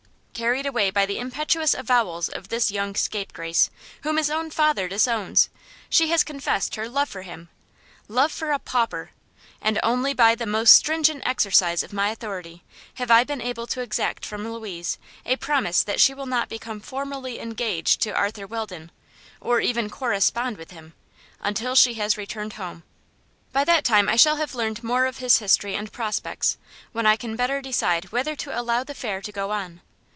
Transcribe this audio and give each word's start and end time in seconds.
Carried 0.33 0.65
away 0.65 0.89
by 0.89 1.05
the 1.05 1.19
impetuous 1.19 1.75
avowals 1.75 2.27
of 2.27 2.47
this 2.49 2.71
young 2.71 2.95
scapegrace, 2.95 3.69
whom 4.01 4.17
his 4.17 4.31
own 4.31 4.49
father 4.49 4.87
disowns, 4.87 5.49
she 5.87 6.07
has 6.09 6.23
confessed 6.23 6.73
her 6.73 6.89
love 6.89 7.07
for 7.07 7.21
him 7.21 7.49
love 8.07 8.31
for 8.31 8.49
a 8.51 8.57
pauper! 8.57 9.11
and 9.61 9.79
only 9.83 10.15
by 10.15 10.33
the 10.33 10.47
most 10.47 10.75
stringent 10.75 11.21
exercise 11.27 11.83
of 11.83 11.93
my 11.93 12.09
authority 12.09 12.63
have 12.95 13.11
I 13.11 13.23
been 13.23 13.39
able 13.39 13.67
to 13.67 13.81
exact 13.81 14.25
from 14.25 14.51
Louise 14.51 14.97
a 15.27 15.35
promise 15.35 15.83
that 15.83 16.01
she 16.01 16.11
will 16.11 16.25
not 16.25 16.49
become 16.49 16.79
formally 16.79 17.39
engaged 17.39 18.01
to 18.01 18.09
Arthur 18.15 18.47
Weldon, 18.47 18.89
or 19.39 19.59
even 19.59 19.91
correspond 19.91 20.57
with 20.57 20.71
him, 20.71 20.95
until 21.39 21.75
she 21.75 21.93
has 21.95 22.17
returned 22.17 22.53
home. 22.53 22.81
By 23.53 23.63
that 23.65 23.85
time 23.85 24.09
I 24.09 24.15
shall 24.15 24.37
have 24.37 24.55
learned 24.55 24.83
more 24.83 25.05
of 25.05 25.19
his 25.19 25.37
history 25.37 25.75
and 25.75 25.93
prospects, 25.93 26.57
when 26.93 27.05
I 27.05 27.15
can 27.15 27.35
better 27.35 27.61
decide 27.61 28.05
whether 28.11 28.35
to 28.37 28.59
allow 28.59 28.83
the 28.83 28.93
affair 28.93 29.21
to 29.21 29.31
go 29.31 29.51
on. 29.51 29.81